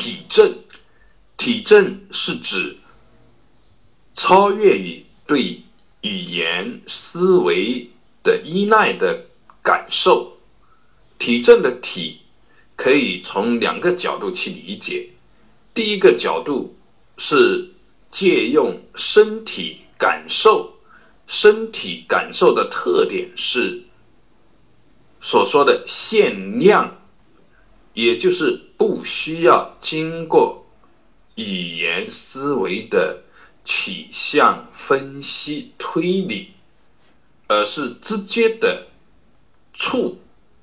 [0.00, 0.58] 体证。
[1.36, 2.78] 体证是指
[4.14, 5.62] 超越于对
[6.00, 7.90] 语言思维
[8.22, 9.26] 的依赖的
[9.62, 10.38] 感受。
[11.18, 12.20] 体证的体
[12.76, 15.10] 可以从两个角度去理解。
[15.74, 16.76] 第一个角度
[17.18, 17.70] 是
[18.08, 20.74] 借用身体感受，
[21.26, 23.82] 身体感受的特点是
[25.20, 26.99] 所说的限量，
[27.92, 30.66] 也就是不需要经过
[31.34, 33.22] 语言思维的
[33.64, 36.50] 取向分析推理，
[37.48, 38.86] 而是直接的
[39.72, 40.18] 触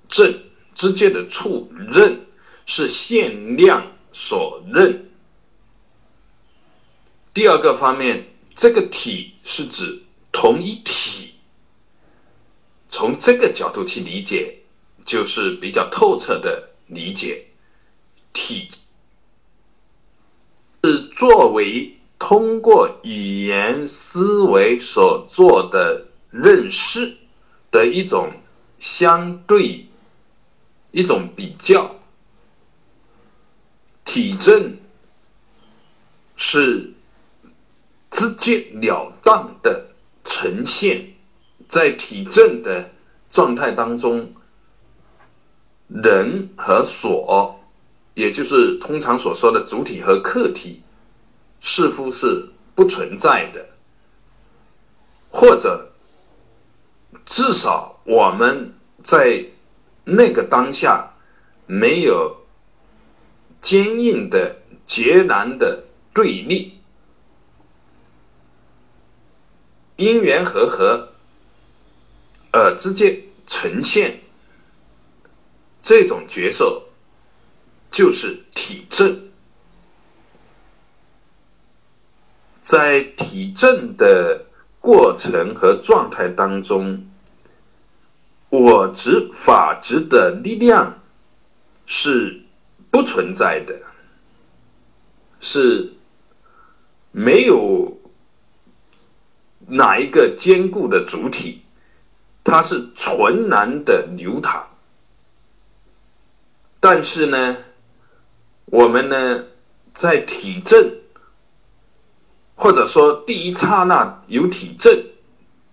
[0.10, 0.42] 证，
[0.76, 2.26] 直接的触认
[2.66, 3.92] 是限量。
[4.14, 5.12] 所认。
[7.36, 8.26] 第二个方面，
[8.56, 11.36] 这个体是指同一体。
[12.90, 14.64] 从这个角度去理解，
[15.06, 17.46] 就是比较透彻的理解。
[18.34, 18.70] 体
[20.84, 27.18] 是作为通过语言思维所做的认识
[27.72, 28.32] 的一种
[28.80, 29.88] 相对
[30.92, 31.96] 一种比较。
[34.06, 34.78] 体证
[36.36, 36.94] 是
[38.12, 39.90] 直截了当的
[40.24, 41.14] 呈现，
[41.68, 42.92] 在体证的
[43.30, 44.34] 状态当中，
[45.88, 47.60] 人和所，
[48.14, 50.84] 也就是通常所说的主体和客体，
[51.62, 53.66] 似乎是不存在的，
[55.30, 55.92] 或者
[57.26, 59.46] 至少我们在
[60.04, 61.14] 那个当下
[61.66, 62.36] 没有。
[63.60, 66.80] 坚硬的、截然的对立，
[69.96, 71.10] 因缘和合，
[72.52, 74.22] 而直接呈现
[75.88, 76.84] 这种角色，
[77.90, 79.30] 就是体证。
[82.62, 84.48] 在体证的
[84.82, 87.08] 过程和状态当中，
[88.50, 91.00] 我执、法执的力量
[91.86, 92.44] 是。
[92.90, 93.80] 不存在的，
[95.42, 95.94] 是
[97.12, 98.00] 没有
[99.68, 101.62] 哪一个坚固的主体，
[102.46, 104.68] 它是纯然的流淌。
[106.90, 107.58] 但是呢，
[108.68, 109.44] 我们呢，
[109.94, 110.90] 在体证，
[112.56, 115.04] 或者说第一刹那有体证，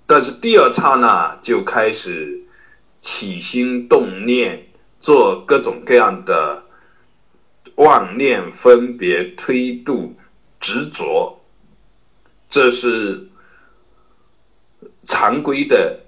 [0.06, 2.42] 但是第二刹那就开始
[2.98, 4.66] 起心动念，
[4.98, 6.64] 做各种各样的。
[7.76, 10.16] 妄念分别推度
[10.58, 11.40] 执着，
[12.50, 13.28] 这是
[15.04, 16.00] 常规的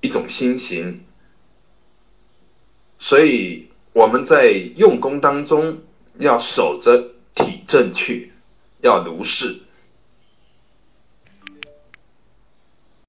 [0.00, 1.04] 一种心情。
[2.98, 3.67] 所以
[3.98, 5.78] 我们在用功当中
[6.20, 8.32] 要守着体正去，
[8.80, 9.62] 要如是。